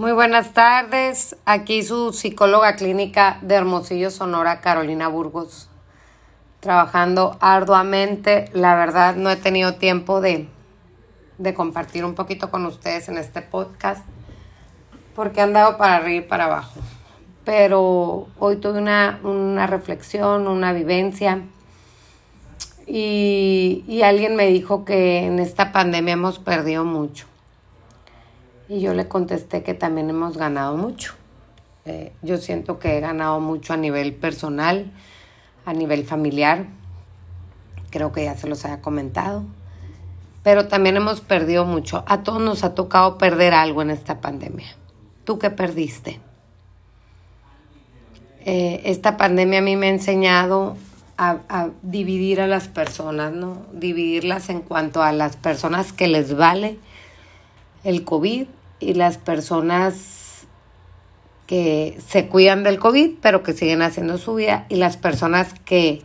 Muy 0.00 0.12
buenas 0.12 0.54
tardes. 0.54 1.36
Aquí 1.44 1.82
su 1.82 2.14
psicóloga 2.14 2.74
clínica 2.74 3.36
de 3.42 3.56
Hermosillo, 3.56 4.10
Sonora, 4.10 4.62
Carolina 4.62 5.08
Burgos. 5.08 5.68
Trabajando 6.60 7.36
arduamente. 7.40 8.46
La 8.54 8.74
verdad 8.76 9.14
no 9.16 9.30
he 9.30 9.36
tenido 9.36 9.74
tiempo 9.74 10.22
de, 10.22 10.48
de 11.36 11.52
compartir 11.52 12.06
un 12.06 12.14
poquito 12.14 12.50
con 12.50 12.64
ustedes 12.64 13.10
en 13.10 13.18
este 13.18 13.42
podcast 13.42 14.02
porque 15.14 15.42
han 15.42 15.52
dado 15.52 15.76
para 15.76 15.96
arriba 15.96 16.24
y 16.24 16.26
para 16.26 16.46
abajo. 16.46 16.80
Pero 17.44 18.26
hoy 18.38 18.56
tuve 18.56 18.78
una, 18.78 19.20
una 19.22 19.66
reflexión, 19.66 20.48
una 20.48 20.72
vivencia 20.72 21.42
y, 22.86 23.84
y 23.86 24.00
alguien 24.00 24.34
me 24.34 24.46
dijo 24.46 24.86
que 24.86 25.26
en 25.26 25.40
esta 25.40 25.72
pandemia 25.72 26.14
hemos 26.14 26.38
perdido 26.38 26.86
mucho 26.86 27.29
y 28.70 28.78
yo 28.78 28.94
le 28.94 29.08
contesté 29.08 29.64
que 29.64 29.74
también 29.74 30.08
hemos 30.10 30.36
ganado 30.36 30.76
mucho. 30.76 31.14
Eh, 31.86 32.12
yo 32.22 32.36
siento 32.36 32.78
que 32.78 32.96
he 32.96 33.00
ganado 33.00 33.40
mucho 33.40 33.72
a 33.72 33.76
nivel 33.76 34.14
personal, 34.14 34.92
a 35.66 35.72
nivel 35.72 36.04
familiar. 36.04 36.66
Creo 37.90 38.12
que 38.12 38.22
ya 38.22 38.36
se 38.36 38.46
los 38.46 38.64
haya 38.64 38.80
comentado. 38.80 39.42
Pero 40.44 40.68
también 40.68 40.96
hemos 40.96 41.20
perdido 41.20 41.64
mucho. 41.64 42.04
A 42.06 42.22
todos 42.22 42.40
nos 42.40 42.62
ha 42.62 42.76
tocado 42.76 43.18
perder 43.18 43.54
algo 43.54 43.82
en 43.82 43.90
esta 43.90 44.20
pandemia. 44.20 44.68
¿Tú 45.24 45.40
qué 45.40 45.50
perdiste? 45.50 46.20
Eh, 48.44 48.82
esta 48.84 49.16
pandemia 49.16 49.58
a 49.58 49.62
mí 49.62 49.74
me 49.74 49.86
ha 49.86 49.90
enseñado 49.90 50.76
a, 51.18 51.70
dividir 51.82 52.40
a 52.40 52.46
las 52.46 52.68
personas, 52.68 53.32
¿no? 53.32 53.66
Dividirlas 53.72 54.48
en 54.48 54.60
cuanto 54.60 55.02
a 55.02 55.10
las 55.10 55.36
personas 55.36 55.92
que 55.92 56.06
les 56.06 56.36
vale 56.36 56.78
el 57.82 58.04
COVID 58.04 58.46
y 58.80 58.94
las 58.94 59.18
personas 59.18 60.46
que 61.46 61.98
se 62.06 62.28
cuidan 62.28 62.64
del 62.64 62.78
COVID, 62.78 63.18
pero 63.20 63.42
que 63.42 63.52
siguen 63.52 63.82
haciendo 63.82 64.18
su 64.18 64.34
vida, 64.34 64.66
y 64.68 64.76
las 64.76 64.96
personas 64.96 65.52
que, 65.64 66.02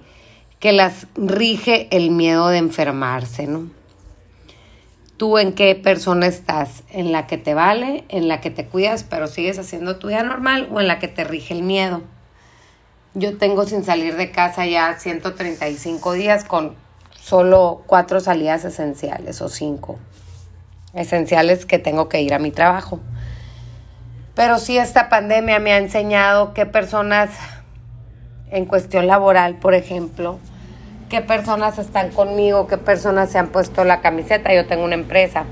que 0.60 0.72
las 0.72 1.08
rige 1.16 1.88
el 1.96 2.12
miedo 2.12 2.50
de 2.50 2.58
enfermarse, 2.58 3.48
¿no? 3.48 3.70
¿Tú 5.18 5.38
en 5.38 5.54
qué 5.54 5.76
persona 5.76 6.28
estás? 6.28 6.84
¿En 6.90 7.14
la 7.14 7.26
que 7.26 7.38
te 7.38 7.54
vale, 7.54 8.04
en 8.10 8.28
la 8.28 8.42
que 8.42 8.50
te 8.50 8.66
cuidas, 8.66 9.06
pero 9.06 9.28
sigues 9.28 9.58
haciendo 9.58 9.98
tu 9.98 10.08
vida 10.08 10.24
normal, 10.24 10.68
o 10.72 10.82
en 10.82 10.88
la 10.88 11.00
que 11.00 11.08
te 11.08 11.24
rige 11.24 11.54
el 11.54 11.64
miedo? 11.64 12.02
Yo 13.14 13.38
tengo 13.38 13.66
sin 13.66 13.86
salir 13.86 14.18
de 14.18 14.32
casa 14.32 14.66
ya 14.66 15.00
135 15.00 16.14
días 16.14 16.44
con 16.44 16.76
solo 17.14 17.84
cuatro 17.86 18.20
salidas 18.20 18.66
esenciales 18.66 19.42
o 19.42 19.48
cinco 19.48 19.98
esenciales 20.96 21.66
que 21.66 21.78
tengo 21.78 22.10
que 22.10 22.22
ir 22.22 22.34
a 22.34 22.40
mi 22.40 22.52
trabajo. 22.52 23.00
Pero 24.34 24.60
sí 24.60 24.78
esta 24.78 25.10
pandemia 25.10 25.60
me 25.60 25.74
ha 25.74 25.78
enseñado 25.78 26.54
qué 26.54 26.66
personas 26.66 27.30
en 28.52 28.66
cuestión 28.66 29.08
laboral, 29.08 29.56
por 29.56 29.74
ejemplo, 29.74 30.40
qué 31.10 31.22
personas 31.22 31.78
están 31.78 32.12
conmigo, 32.12 32.68
qué 32.68 32.78
personas 32.78 33.32
se 33.32 33.38
han 33.38 33.48
puesto 33.48 33.84
la 33.84 34.02
camiseta, 34.02 34.54
yo 34.54 34.66
tengo 34.66 34.84
una 34.84 34.96
empresa, 34.96 35.46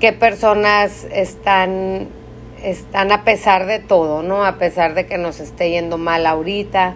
qué 0.00 0.12
personas 0.12 1.04
están, 1.12 2.08
están 2.62 3.12
a 3.12 3.24
pesar 3.24 3.66
de 3.66 3.78
todo, 3.78 4.22
¿no? 4.22 4.44
A 4.44 4.56
pesar 4.56 4.94
de 4.94 5.06
que 5.06 5.18
nos 5.18 5.40
esté 5.40 5.70
yendo 5.70 5.98
mal 5.98 6.26
ahorita, 6.26 6.94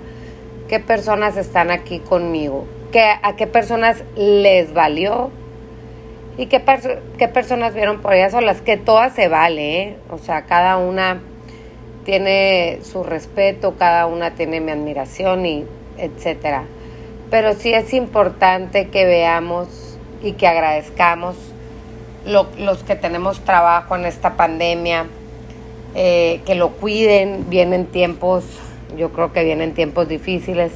qué 0.69 0.81
personas 0.81 1.37
están 1.37 1.71
aquí 1.71 2.01
conmigo, 2.01 2.67
¿Qué, 2.93 3.05
a 3.23 3.35
qué 3.37 3.47
personas 3.47 4.05
les 4.17 4.73
valió 4.73 5.31
¿Y 6.39 6.47
qué, 6.47 6.63
qué 7.19 7.29
personas 7.29 7.75
vieron 7.75 8.03
por 8.03 8.13
ellas 8.13 8.33
solas? 8.33 8.61
Que 8.61 8.77
todas 8.77 9.15
se 9.15 9.29
vale, 9.29 9.83
¿eh? 9.83 9.97
O 10.11 10.19
sea, 10.19 10.43
cada 10.43 10.77
una 10.77 11.21
tiene 12.05 12.81
su 12.83 13.03
respeto, 13.03 13.75
cada 13.79 14.07
una 14.07 14.33
tiene 14.33 14.61
mi 14.61 14.71
admiración 14.71 15.47
y 15.47 15.65
etcétera. 15.97 16.65
Pero 17.31 17.55
sí 17.55 17.73
es 17.73 17.93
importante 17.95 18.89
que 18.89 19.07
veamos 19.07 19.99
y 20.23 20.33
que 20.33 20.47
agradezcamos 20.47 21.37
los 22.25 22.83
que 22.83 22.97
tenemos 22.97 23.41
trabajo 23.41 23.97
en 23.97 24.05
esta 24.05 24.37
pandemia, 24.37 25.07
eh, 25.95 26.41
que 26.45 26.55
lo 26.55 26.71
cuiden, 26.71 27.49
vienen 27.49 27.87
tiempos, 27.87 28.45
yo 28.97 29.13
creo 29.13 29.33
que 29.33 29.45
vienen 29.45 29.75
tiempos 29.75 30.09
difíciles 30.09 30.73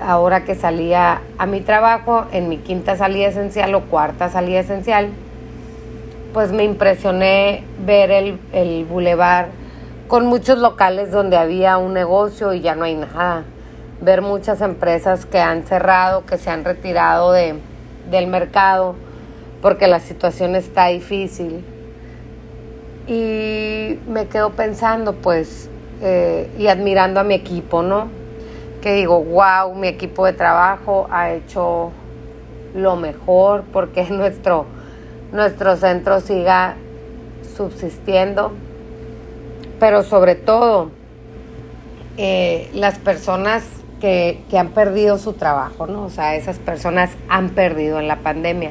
ahora 0.00 0.44
que 0.44 0.54
salía 0.54 1.20
a 1.38 1.46
mi 1.46 1.60
trabajo, 1.60 2.26
en 2.32 2.48
mi 2.48 2.58
quinta 2.58 2.96
salida 2.96 3.28
esencial 3.28 3.74
o 3.74 3.82
cuarta 3.82 4.28
salida 4.28 4.60
esencial, 4.60 5.08
pues 6.32 6.52
me 6.52 6.64
impresioné 6.64 7.64
ver 7.84 8.10
el, 8.10 8.38
el 8.52 8.84
bulevar 8.84 9.48
con 10.08 10.26
muchos 10.26 10.58
locales 10.58 11.10
donde 11.10 11.36
había 11.36 11.78
un 11.78 11.94
negocio 11.94 12.54
y 12.54 12.60
ya 12.60 12.74
no 12.74 12.84
hay 12.84 12.94
nada. 12.94 13.44
Ver 14.00 14.22
muchas 14.22 14.60
empresas 14.60 15.26
que 15.26 15.38
han 15.38 15.64
cerrado, 15.64 16.24
que 16.24 16.38
se 16.38 16.50
han 16.50 16.64
retirado 16.64 17.32
de, 17.32 17.54
del 18.10 18.26
mercado 18.26 18.94
porque 19.60 19.86
la 19.86 20.00
situación 20.00 20.54
está 20.54 20.86
difícil. 20.86 21.64
Y 23.06 23.98
me 24.08 24.26
quedo 24.28 24.50
pensando, 24.50 25.14
pues, 25.14 25.70
eh, 26.02 26.50
y 26.58 26.68
admirando 26.68 27.20
a 27.20 27.24
mi 27.24 27.34
equipo, 27.34 27.82
¿no? 27.82 28.08
Que 28.80 28.94
digo, 28.94 29.22
wow, 29.22 29.74
mi 29.74 29.88
equipo 29.88 30.26
de 30.26 30.32
trabajo 30.32 31.08
ha 31.10 31.32
hecho 31.32 31.92
lo 32.74 32.96
mejor 32.96 33.64
porque 33.72 34.04
nuestro, 34.10 34.66
nuestro 35.32 35.76
centro 35.76 36.20
siga 36.20 36.76
subsistiendo, 37.56 38.52
pero 39.80 40.02
sobre 40.02 40.34
todo 40.34 40.90
eh, 42.16 42.70
las 42.74 42.98
personas 42.98 43.64
que, 44.00 44.42
que 44.50 44.58
han 44.58 44.68
perdido 44.68 45.18
su 45.18 45.32
trabajo, 45.32 45.86
¿no? 45.86 46.04
O 46.04 46.10
sea, 46.10 46.36
esas 46.36 46.58
personas 46.58 47.10
han 47.28 47.50
perdido 47.50 47.98
en 47.98 48.06
la 48.06 48.16
pandemia, 48.16 48.70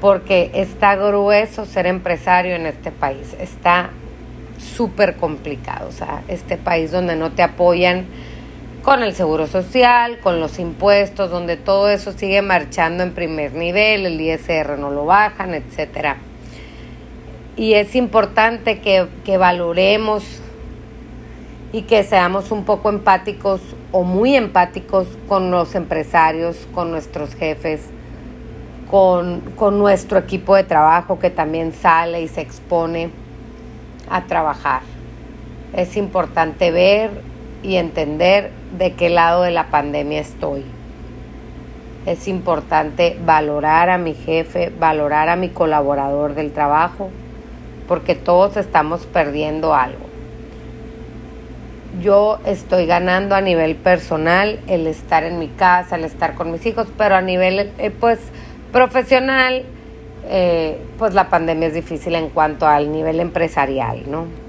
porque 0.00 0.50
está 0.54 0.96
grueso 0.96 1.66
ser 1.66 1.86
empresario 1.86 2.54
en 2.54 2.66
este 2.66 2.92
país, 2.92 3.36
está 3.38 3.90
súper 4.58 5.16
complicado, 5.16 5.88
o 5.88 5.92
sea, 5.92 6.22
este 6.28 6.56
país 6.56 6.90
donde 6.90 7.16
no 7.16 7.32
te 7.32 7.42
apoyan, 7.42 8.06
con 8.86 9.02
el 9.02 9.16
seguro 9.16 9.48
social, 9.48 10.20
con 10.20 10.38
los 10.38 10.60
impuestos, 10.60 11.28
donde 11.28 11.56
todo 11.56 11.88
eso 11.88 12.12
sigue 12.12 12.40
marchando 12.40 13.02
en 13.02 13.14
primer 13.14 13.52
nivel, 13.52 14.06
el 14.06 14.20
ISR 14.20 14.78
no 14.78 14.92
lo 14.92 15.04
bajan, 15.04 15.54
etcétera. 15.54 16.18
Y 17.56 17.74
es 17.74 17.96
importante 17.96 18.78
que, 18.80 19.08
que 19.24 19.38
valoremos 19.38 20.22
y 21.72 21.82
que 21.82 22.04
seamos 22.04 22.52
un 22.52 22.64
poco 22.64 22.88
empáticos 22.88 23.60
o 23.90 24.04
muy 24.04 24.36
empáticos 24.36 25.08
con 25.26 25.50
los 25.50 25.74
empresarios, 25.74 26.68
con 26.72 26.92
nuestros 26.92 27.34
jefes, 27.34 27.80
con, 28.88 29.40
con, 29.56 29.80
nuestro 29.80 30.16
equipo 30.16 30.54
de 30.54 30.62
trabajo 30.62 31.18
que 31.18 31.30
también 31.30 31.72
sale 31.72 32.22
y 32.22 32.28
se 32.28 32.40
expone 32.40 33.10
a 34.08 34.26
trabajar. 34.26 34.82
Es 35.74 35.96
importante 35.96 36.70
ver 36.70 37.34
y 37.62 37.76
entender 37.76 38.50
de 38.76 38.92
qué 38.92 39.10
lado 39.10 39.42
de 39.42 39.50
la 39.50 39.70
pandemia 39.70 40.20
estoy. 40.20 40.64
Es 42.06 42.28
importante 42.28 43.18
valorar 43.24 43.90
a 43.90 43.98
mi 43.98 44.14
jefe, 44.14 44.72
valorar 44.78 45.28
a 45.28 45.36
mi 45.36 45.48
colaborador 45.48 46.34
del 46.34 46.52
trabajo, 46.52 47.10
porque 47.88 48.14
todos 48.14 48.56
estamos 48.56 49.06
perdiendo 49.06 49.74
algo. 49.74 50.06
Yo 52.00 52.38
estoy 52.44 52.86
ganando 52.86 53.34
a 53.34 53.40
nivel 53.40 53.74
personal 53.74 54.60
el 54.68 54.86
estar 54.86 55.24
en 55.24 55.38
mi 55.38 55.48
casa, 55.48 55.96
el 55.96 56.04
estar 56.04 56.34
con 56.34 56.52
mis 56.52 56.64
hijos, 56.66 56.86
pero 56.96 57.16
a 57.16 57.22
nivel 57.22 57.72
eh, 57.78 57.90
pues 57.90 58.18
profesional, 58.70 59.64
eh, 60.28 60.78
pues 60.98 61.14
la 61.14 61.28
pandemia 61.30 61.68
es 61.68 61.74
difícil 61.74 62.14
en 62.14 62.28
cuanto 62.28 62.66
al 62.66 62.92
nivel 62.92 63.18
empresarial, 63.20 64.02
¿no? 64.10 64.45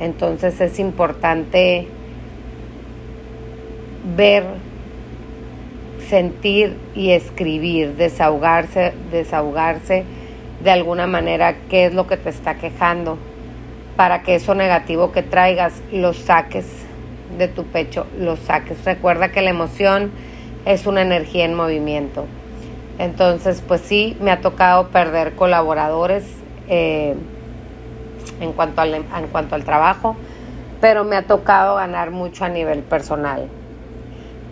Entonces 0.00 0.60
es 0.60 0.78
importante 0.78 1.86
ver, 4.16 4.44
sentir 6.08 6.76
y 6.94 7.10
escribir, 7.10 7.96
desahogarse, 7.96 8.92
desahogarse 9.10 10.04
de 10.62 10.70
alguna 10.70 11.06
manera 11.06 11.56
qué 11.68 11.86
es 11.86 11.94
lo 11.94 12.06
que 12.06 12.16
te 12.16 12.30
está 12.30 12.56
quejando 12.56 13.18
para 13.96 14.22
que 14.22 14.34
eso 14.34 14.54
negativo 14.54 15.12
que 15.12 15.22
traigas 15.22 15.82
lo 15.92 16.12
saques 16.12 16.66
de 17.38 17.48
tu 17.48 17.64
pecho, 17.64 18.06
lo 18.18 18.36
saques. 18.36 18.84
Recuerda 18.84 19.30
que 19.30 19.40
la 19.40 19.50
emoción 19.50 20.10
es 20.64 20.86
una 20.86 21.02
energía 21.02 21.44
en 21.44 21.54
movimiento. 21.54 22.26
Entonces, 22.98 23.62
pues 23.66 23.80
sí, 23.80 24.16
me 24.20 24.30
ha 24.30 24.40
tocado 24.40 24.88
perder 24.88 25.34
colaboradores 25.34 26.24
eh, 26.68 27.14
en, 28.40 28.52
cuanto 28.52 28.80
al, 28.80 28.94
en 28.94 29.04
cuanto 29.30 29.54
al 29.54 29.64
trabajo, 29.64 30.16
pero 30.80 31.04
me 31.04 31.16
ha 31.16 31.26
tocado 31.26 31.76
ganar 31.76 32.10
mucho 32.10 32.44
a 32.44 32.48
nivel 32.48 32.80
personal. 32.80 33.48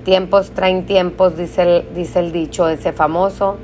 Tiempos 0.04 0.50
traen 0.50 0.84
tiempos, 0.84 1.36
dice 1.36 1.62
el, 1.62 1.94
dice 1.94 2.18
el 2.18 2.32
dicho 2.32 2.68
ese 2.68 2.92
famoso. 2.92 3.58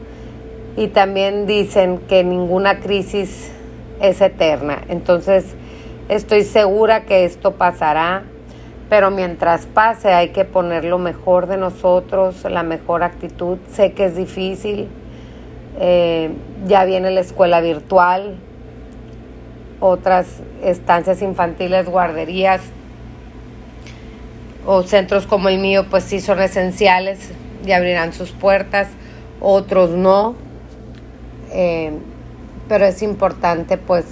Y 0.77 0.89
también 0.89 1.47
dicen 1.47 1.99
que 2.09 2.23
ninguna 2.23 2.79
crisis 2.79 3.51
es 4.01 4.21
eterna. 4.21 4.83
Entonces, 4.89 5.57
estoy 6.09 6.45
segura 6.45 7.05
que 7.05 7.25
esto 7.25 7.55
pasará, 7.55 8.23
pero 8.89 9.11
mientras 9.11 9.67
pase 9.67 10.13
hay 10.13 10.29
que 10.29 10.45
poner 10.45 10.85
lo 10.85 10.99
mejor 10.99 11.49
de 11.49 11.57
nosotros, 11.57 12.45
la 12.45 12.63
mejor 12.63 13.03
actitud. 13.03 13.59
Sé 13.73 13.93
que 13.93 14.05
es 14.05 14.15
difícil, 14.15 14.89
eh, 15.81 16.31
ya 16.67 16.85
viene 16.85 17.11
la 17.11 17.21
escuela 17.21 17.61
virtual, 17.61 18.37
otras 19.81 20.27
estancias 20.63 21.23
infantiles, 21.23 21.87
guarderías 21.87 22.61
o 24.67 24.83
centros 24.83 25.27
como 25.27 25.49
el 25.49 25.59
mío, 25.59 25.87
pues 25.89 26.05
sí 26.05 26.21
son 26.21 26.41
esenciales 26.41 27.31
y 27.65 27.73
abrirán 27.73 28.13
sus 28.13 28.33
puertas, 28.33 28.89
otros 29.41 29.91
no. 29.91 30.35
Eh, 31.53 31.93
pero 32.69 32.85
es 32.85 33.03
importante 33.03 33.79
pues 33.79 34.05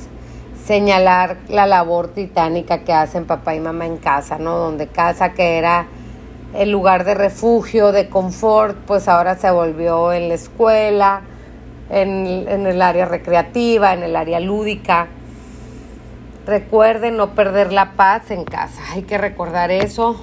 señalar 0.64 1.36
la 1.48 1.66
labor 1.66 2.08
titánica 2.08 2.84
que 2.84 2.92
hacen 2.92 3.26
papá 3.26 3.54
y 3.54 3.60
mamá 3.60 3.86
en 3.86 3.98
casa, 3.98 4.38
¿no? 4.38 4.56
Donde 4.56 4.86
casa 4.86 5.32
que 5.32 5.58
era 5.58 5.86
el 6.54 6.70
lugar 6.70 7.04
de 7.04 7.14
refugio, 7.14 7.92
de 7.92 8.08
confort, 8.08 8.76
pues 8.86 9.08
ahora 9.08 9.36
se 9.36 9.50
volvió 9.50 10.12
en 10.12 10.28
la 10.28 10.34
escuela, 10.34 11.20
en, 11.90 12.46
en 12.48 12.66
el 12.66 12.80
área 12.80 13.04
recreativa, 13.04 13.92
en 13.92 14.02
el 14.02 14.16
área 14.16 14.40
lúdica. 14.40 15.08
Recuerden 16.46 17.16
no 17.16 17.34
perder 17.34 17.72
la 17.72 17.92
paz 17.92 18.30
en 18.30 18.44
casa, 18.44 18.80
hay 18.92 19.02
que 19.02 19.18
recordar 19.18 19.72
eso. 19.72 20.14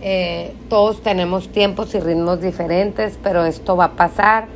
Eh, 0.00 0.54
todos 0.70 1.02
tenemos 1.02 1.50
tiempos 1.50 1.94
y 1.94 2.00
ritmos 2.00 2.40
diferentes, 2.40 3.18
pero 3.22 3.44
esto 3.44 3.76
va 3.76 3.84
a 3.84 3.92
pasar 3.92 4.46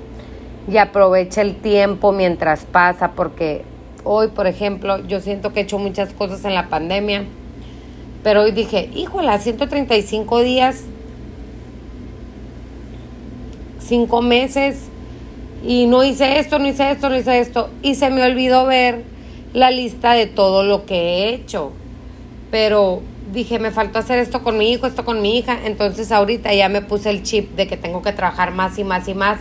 y 0.71 0.79
aprovecha 0.79 1.43
el 1.43 1.57
tiempo 1.57 2.13
mientras 2.13 2.65
pasa, 2.65 3.13
porque 3.13 3.63
hoy, 4.03 4.29
por 4.29 4.47
ejemplo, 4.47 5.05
yo 5.07 5.21
siento 5.21 5.53
que 5.53 5.61
he 5.61 5.63
hecho 5.65 5.79
muchas 5.79 6.15
cosas 6.15 6.47
en 6.47 6.55
la 6.55 6.69
pandemia, 6.69 7.25
pero 8.23 8.43
hoy 8.43 8.53
dije, 8.53 8.89
híjole, 8.95 9.39
135 9.39 10.41
días, 10.41 10.85
5 13.81 14.23
meses, 14.23 14.89
y 15.63 15.87
no 15.87 16.05
hice 16.05 16.39
esto, 16.39 16.59
no 16.59 16.69
hice 16.69 16.91
esto, 16.91 17.11
no 17.11 17.17
hice 17.17 17.39
esto, 17.41 17.69
y 17.83 17.97
se 17.97 18.09
me 18.09 18.23
olvidó 18.23 18.65
ver 18.65 19.20
la 19.53 19.71
lista 19.71 20.13
de 20.15 20.27
todo 20.27 20.63
lo 20.63 20.87
que 20.87 20.95
he 20.97 21.35
hecho. 21.35 21.73
Pero 22.51 23.03
dije, 23.33 23.59
me 23.59 23.71
faltó 23.71 23.99
hacer 23.99 24.19
esto 24.19 24.43
con 24.43 24.59
mi 24.59 24.73
hijo, 24.73 24.87
esto 24.87 25.05
con 25.05 25.23
mi 25.23 25.39
hija, 25.39 25.59
entonces 25.65 26.11
ahorita 26.11 26.53
ya 26.53 26.69
me 26.69 26.83
puse 26.83 27.11
el 27.11 27.23
chip 27.23 27.55
de 27.55 27.67
que 27.67 27.77
tengo 27.77 28.03
que 28.03 28.13
trabajar 28.13 28.53
más 28.53 28.79
y 28.79 28.85
más 28.85 29.07
y 29.09 29.15
más 29.15 29.39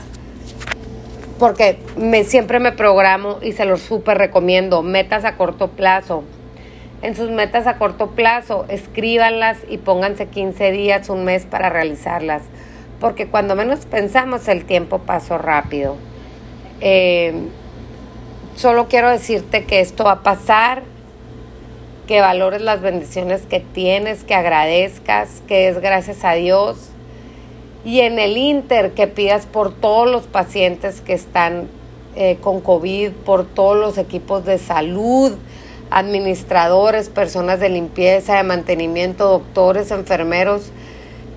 porque 1.39 1.79
me, 1.97 2.25
siempre 2.25 2.59
me 2.59 2.73
programo 2.73 3.39
y 3.41 3.53
se 3.53 3.65
los 3.65 3.81
súper 3.81 4.17
recomiendo, 4.17 4.83
metas 4.83 5.23
a 5.23 5.37
corto 5.37 5.69
plazo. 5.69 6.23
En 7.01 7.15
sus 7.15 7.31
metas 7.31 7.65
a 7.65 7.77
corto 7.77 8.11
plazo, 8.11 8.65
escríbanlas 8.67 9.59
y 9.69 9.77
pónganse 9.77 10.27
15 10.27 10.71
días, 10.73 11.09
un 11.09 11.23
mes 11.23 11.45
para 11.45 11.69
realizarlas, 11.69 12.43
porque 12.99 13.27
cuando 13.27 13.55
menos 13.55 13.85
pensamos 13.85 14.49
el 14.49 14.65
tiempo 14.65 14.99
pasó 14.99 15.37
rápido. 15.37 15.95
Eh, 16.81 17.33
solo 18.59 18.89
quiero 18.89 19.09
decirte 19.09 19.63
que 19.63 19.79
esto 19.79 20.03
va 20.03 20.11
a 20.11 20.23
pasar, 20.23 20.83
que 22.07 22.19
valores 22.19 22.61
las 22.61 22.81
bendiciones 22.81 23.43
que 23.43 23.61
tienes, 23.61 24.25
que 24.25 24.35
agradezcas, 24.35 25.41
que 25.47 25.69
es 25.69 25.79
gracias 25.79 26.25
a 26.25 26.33
Dios 26.33 26.89
y 27.85 28.01
en 28.01 28.19
el 28.19 28.35
Inter 28.35 28.91
que 28.91 29.07
pidas 29.07 29.45
por 29.45 29.73
todos 29.73 30.11
los 30.11 30.27
pacientes 30.27 30.99
que 30.99 31.13
están 31.13 31.69
eh, 32.17 32.37
con 32.41 32.59
COVID, 32.59 33.11
por 33.11 33.45
todos 33.45 33.77
los 33.77 33.97
equipos 33.97 34.43
de 34.43 34.57
salud, 34.57 35.37
administradores, 35.89 37.07
personas 37.07 37.61
de 37.61 37.69
limpieza, 37.69 38.35
de 38.35 38.43
mantenimiento, 38.43 39.29
doctores, 39.29 39.91
enfermeros, 39.91 40.71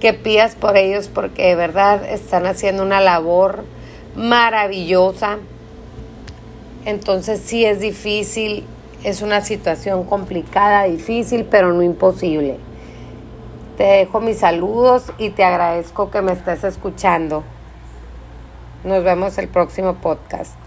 que 0.01 0.13
pidas 0.13 0.57
por 0.57 0.77
ellos 0.77 1.07
porque 1.07 1.47
de 1.47 1.55
verdad 1.55 2.05
están 2.05 2.47
haciendo 2.47 2.83
una 2.83 3.01
labor 3.01 3.65
maravillosa. 4.17 5.39
Entonces 6.85 7.41
sí 7.45 7.65
es 7.65 7.81
difícil, 7.81 8.65
es 9.05 9.23
una 9.23 9.41
situación 9.41 10.05
complicada, 10.05 10.85
difícil, 10.85 11.45
pero 11.45 11.73
no 11.73 11.83
imposible. 11.83 12.59
Te 13.77 13.85
dejo 13.85 14.21
mis 14.21 14.39
saludos 14.39 15.13
y 15.19 15.31
te 15.31 15.45
agradezco 15.45 16.11
que 16.11 16.23
me 16.23 16.33
estés 16.33 16.65
escuchando. 16.65 17.45
Nos 18.85 19.05
vemos 19.05 19.39
el 19.39 19.49
próximo 19.49 19.95
podcast. 19.95 20.62